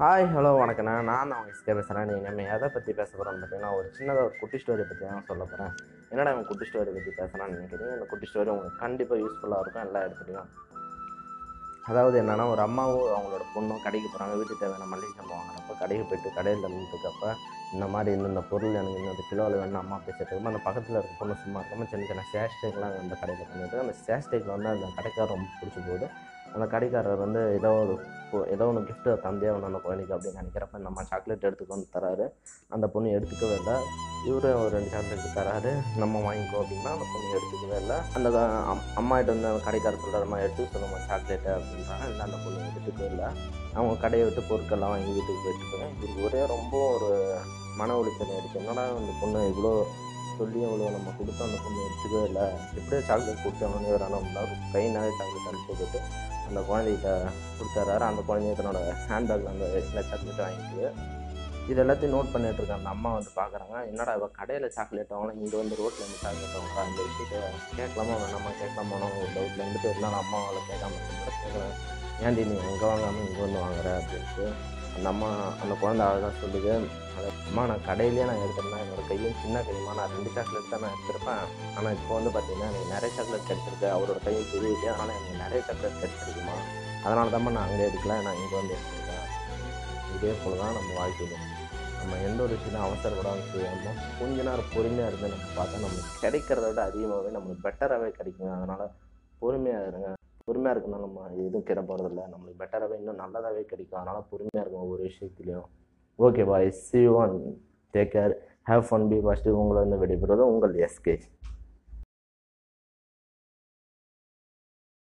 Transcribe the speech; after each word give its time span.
Hi 0.00 0.26
hello 0.34 0.50
வணக்கண்ணா. 0.60 0.92
நான் 1.08 1.32
அவங்க 1.36 1.50
எஸ்கே 1.54 1.72
பேசுகிறேன் 1.78 2.06
நீங்கள் 2.08 2.26
நம்ம 2.26 2.44
எதை 2.54 2.68
பற்றி 2.74 2.90
பேச 3.00 3.10
போகிறோம் 3.16 3.40
பார்த்தீங்கன்னா 3.40 3.72
ஒரு 3.78 3.88
சின்னதாக 3.96 4.26
ஒரு 4.28 4.34
குட்டி 4.42 4.58
ஸ்டோரி 4.62 4.84
பற்றி 4.90 5.04
தான் 5.08 5.26
சொல்ல 5.30 5.42
போகிறேன் 5.50 5.72
என்னடா 6.12 6.30
இவன் 6.34 6.46
குட்டி 6.50 6.66
ஸ்டோரி 6.68 6.90
பற்றி 6.94 7.10
பேசுகிறான்னு 7.18 7.56
நினைக்கிறீங்க? 7.56 7.90
இந்த 7.96 8.06
குட்டி 8.12 8.28
ஸ்டோரி 8.30 8.50
உங்களுக்கு 8.54 8.80
கண்டிப்பாக 8.84 9.18
யூஸ்ஃபுல்லாக 9.22 9.62
இருக்கும். 9.64 9.84
எல்லா 9.86 10.00
இடத்துலையும். 10.06 10.48
அதாவது 11.90 12.16
என்னென்னா 12.22 12.46
ஒரு 12.54 12.62
அம்மாவும் 12.66 13.12
அவங்களோட 13.16 13.44
பொண்ணும் 13.54 13.84
கடைக்கு 13.84 14.08
போகிறாங்க 14.08 14.34
வீட்டுக்கு 14.38 14.62
தேவையான 14.62 14.88
மளிகை 14.92 15.12
சாமான் 15.18 15.38
வாங்கினப்போ 15.40 15.76
கடைக்கு 15.82 16.06
போயிட்டு 16.08 16.34
கடையில் 16.38 16.66
நின்றுக்கப்ப 16.76 17.34
இந்த 17.74 17.86
மாதிரி 17.94 18.16
இந்தந்த 18.18 18.42
பொருள் 18.50 18.80
எனக்கு 18.80 19.04
இந்த 19.04 19.22
கிலோவில் 19.30 19.60
வேணும் 19.62 19.82
அம்மா 19.84 19.98
பேசிட்டு 20.08 20.40
அந்த 20.52 20.62
பக்கத்தில் 20.66 20.98
இருக்க 21.00 21.14
பொண்ணு 21.20 21.40
சும்மா 21.44 21.60
இருக்காமல் 21.62 21.92
சின்ன 21.92 22.06
சின்ன 22.10 22.26
சேஷ்டேக்லாம் 22.34 22.98
அந்த 23.04 23.16
கடையில் 23.22 23.50
பண்ணிட்டு 23.52 23.84
அந்த 23.84 23.96
சேஷ்டேக்கில் 24.06 24.54
வந்து 24.56 24.70
அந்த 24.74 24.90
கடைக்கார 24.98 25.28
ரொம்ப 25.34 25.48
பிடிச்சி 25.60 25.82
போகுது 25.88 26.08
அந்த 26.54 26.66
கடைக்காரர் 26.66 27.16
வந்து 27.16 27.52
ஏதோ 27.52 27.68
ஒரு 27.68 27.98
ஏதோ 28.50 28.66
ஒன்று 28.66 28.80
கிஃப்ட்டு 28.80 29.16
தந்தே 29.16 29.52
ஒன்று 29.52 29.64
அந்த 29.64 29.78
குழந்தைக்கு 29.78 30.16
அப்படின்னு 30.16 30.34
நினைக்கிறப்ப 30.34 30.78
நம்ம 30.78 31.02
சாக்லேட் 31.02 31.44
எடுத்துக்க 31.44 31.68
வந்து 31.68 31.88
தராரு. 31.92 32.44
அந்த 32.68 32.86
பொண்ணு 32.86 33.08
எடுத்துக்கவே 33.08 33.54
இல்லை. 33.54 33.72
இவரு 34.26 34.66
ஒரு 34.66 34.68
ரெண்டு 34.68 34.88
சாக்லேட் 34.88 35.36
தராரு. 35.36 35.98
நம்ம 35.98 36.18
வாங்கிக்கோ 36.18 36.58
அப்படின்னா 36.62 36.92
அந்த 36.92 37.04
பொண்ணு 37.12 37.38
எடுத்துக்கவே 37.38 37.80
இல்லை. 37.80 37.96
அந்த 38.14 38.30
க- 38.30 38.72
அம்- 38.72 38.94
வந்து 38.94 39.32
அந்த 39.32 39.60
கடைக்காரர் 39.64 39.98
சொல்கிறமா 39.98 40.38
எடுத்து 40.40 40.62
சொல்லுமா 40.62 41.10
சாக்லேட்டு 41.10 41.50
அப்படின்றாங்க. 41.50 42.04
இல்லை 42.04 42.20
அந்த 42.20 42.36
பொண்ணு 42.44 42.58
எடுத்துக்கவே 42.58 43.06
இல்லை. 43.06 43.24
அவங்க 43.74 44.00
கடையை 44.00 44.28
விட்டு 44.28 44.54
பொருட்கள்லாம் 44.54 44.78
வாங்கி 44.78 45.12
வீட்டுக்கு 45.12 45.34
போயிட்டு 45.44 45.68
இருக்காங்க. 45.68 46.04
இவருக்கு 46.04 46.24
ஒரே 46.24 46.46
ரொம்ப 46.46 46.94
ஒரு 46.94 47.36
மன 47.76 48.00
உளைச்சல் 48.00 48.24
ஆயிடுச்சு. 48.24 48.56
என்னடா 48.56 48.82
அந்த 48.82 49.12
பொண்ணு 49.20 49.38
இவ்வளோ 49.38 49.82
சொல்லியும் 50.40 50.68
இவ்வளோ 50.68 50.90
நம்ம 50.96 51.14
கொடுத்தோம் 51.18 51.48
அந்த 51.48 51.58
பொண்ணு 51.64 51.86
எடுத்துக்கவே 51.86 52.22
இல்லை. 52.28 52.44
எப்படியோ 52.78 53.00
சாக்லேட் 53.08 53.44
கொடுத்தோன்னு 53.44 53.94
ஒரு 53.94 54.04
ஆனால் 54.06 54.26
கை 54.74 54.84
நிறைய 54.96 55.12
சாக்லேட் 55.18 55.50
அனுப்பி 55.50 55.74
போட்டு 55.74 56.00
அந்த 56.48 56.60
குழந்தைகிட்ட 56.68 57.08
கொடுத்துட்றாரு 57.58 58.04
அந்த 58.06 58.22
குழந்தைய 58.28 58.54
தன்னோட 58.60 58.78
ஹேண்ட்பேக்கில் 59.10 59.52
அந்த 59.52 59.66
எல்லா 59.80 60.02
சாக்லேட்டும் 60.10 60.46
வாங்கிட்டு 60.46 60.86
இது 61.70 61.80
எல்லாத்தையும் 61.82 62.14
நோட் 62.14 62.32
பண்ணிட்டு 62.32 62.60
இருக்க 62.60 62.76
அந்த 62.76 62.90
அம்மா 62.92 63.10
வந்து 63.16 63.30
பார்க்குறாங்க 63.36 63.74
என்னடா 63.90 64.12
இப்போ 64.16 64.28
கடையில் 64.38 64.66
சாக்லேட் 64.76 65.12
வாங்கலாம் 65.12 65.38
இங்கே 65.40 65.56
வந்து 65.60 65.78
ரோட்டில் 65.80 66.04
வந்து 66.06 66.18
சாக்லேட் 66.22 66.56
வாங்குறா? 66.56 66.82
அந்த 66.86 67.00
விஷயத்தை 67.08 67.40
கேட்கலாமா 67.78 68.14
வேணாமா? 68.22 68.50
கேட்கலாமா? 68.60 68.96
ஒரு 69.18 69.30
டவுட்டில் 69.34 69.62
இருந்துட்டு 69.62 69.88
இருந்தாலும் 69.90 70.20
அம்மாவால் 70.22 70.66
கேட்காம 70.70 70.98
கேட்குறேன் 71.28 71.76
ஏன்டி 72.24 72.42
நீ 72.48 72.56
அங்கே 72.64 72.86
வாங்காமல் 72.86 73.26
இங்கே 73.26 73.42
வந்து 73.46 73.60
வாங்குற? 73.64 73.88
அப்படின்ட்டு 74.00 74.46
அந்த 74.96 75.06
அம்மா 75.12 75.28
அந்த 75.62 75.74
குழந்தை 75.82 76.04
அழகாக 76.06 76.32
சொல்லுது. 76.42 76.72
அதை 77.16 77.28
அம்மா 77.48 77.62
நான் 77.70 77.86
கடையிலேயே 77.88 78.26
நான் 78.30 78.42
எடுத்திருந்தேன் 78.44 78.82
என்னோட 78.84 79.02
கையும் 79.10 79.38
சின்ன 79.42 79.62
கையுமா? 79.68 79.92
நான் 79.98 80.12
ரெண்டு 80.16 80.30
சாக்லேட் 80.36 80.72
தான் 80.72 80.82
நான் 80.84 80.94
எடுத்திருப்பேன். 80.96 81.44
ஆனால் 81.76 81.94
இப்போ 81.98 82.12
வந்து 82.18 82.32
பார்த்தீங்கன்னா 82.34 82.68
எனக்கு 82.72 82.92
நிறைய 82.94 83.10
சாக்லேட் 83.16 83.48
கிடச்சிருக்கு. 83.50 83.88
அவரோட 83.96 84.18
கையும் 84.26 84.50
பெரிய 84.52 84.92
ஆனால் 84.92 84.96
அதனால் 84.98 85.16
எனக்கு 85.20 85.42
நிறைய 85.44 85.62
சாக்லேட் 85.68 86.00
கிடச்சிருக்குமா? 86.02 86.56
அதனால 87.04 87.26
தான் 87.34 87.48
நான் 87.56 87.66
அங்கே 87.66 87.86
எடுக்கல. 87.90 88.16
நான் 88.28 88.40
இங்கே 88.42 88.56
வந்து 88.60 88.76
எடுத்துருக்கேன். 88.76 89.26
இதே 90.16 90.32
போல் 90.44 90.62
தான் 90.62 90.76
நம்ம 90.78 90.92
வாழ்க்கையில் 91.00 91.36
நம்ம 92.00 92.18
எந்த 92.26 92.40
ஒரு 92.44 92.52
விஷயத்தையும் 92.54 92.86
அவசரப்படாமல் 92.86 93.50
செய்யாமல் 93.52 93.98
கொஞ்ச 94.20 94.36
நேரம் 94.48 94.70
பொறுமையாக 94.74 95.10
இருந்து 95.10 95.32
நம்ம 95.32 95.50
பார்த்தா 95.58 95.82
நம்மளுக்கு 95.84 96.22
கிடைக்கிறத 96.24 96.68
விட 96.70 96.82
அதிகமாகவே 96.90 97.34
நம்மளுக்கு 97.36 97.66
பெட்டராகவே 97.66 98.10
கிடைக்குங்க. 98.18 98.54
அதனால் 98.58 98.86
பொறுமையாக 99.42 99.90
இருங்க. 99.90 100.08
பொறுமையாக 100.44 100.74
இருக்கணும். 100.76 101.04
நம்ம 101.06 101.26
எதுவும் 101.46 101.66
கிட 101.68 101.80
போகிறதில்ல 101.88 102.22
நம்மளுக்கு 102.32 102.60
பெட்டராகவே 102.62 102.98
இன்னும் 103.00 103.20
நல்லதாகவே 103.22 103.62
கிடைக்கும். 103.72 104.00
அதனால் 104.00 104.28
பொறுமையாக 104.30 104.62
இருக்கும் 104.62 104.84
ஒவ்வொரு 104.84 105.02
விஷயத்துலையும். 105.10 105.68
Okay 106.26 106.44
bye 106.50 106.70
see 106.86 107.02
one 107.22 107.36
take 107.94 108.12
care 108.14 108.34
have 108.70 108.84
fun 108.88 109.08
be 109.10 109.18
first 109.26 109.54
உங்களை 109.60 109.78
வந்து 109.84 110.00
விடைபெறுவது 110.02 110.44
உங்கள் 110.52 110.74
எஸ்கே 110.86 111.14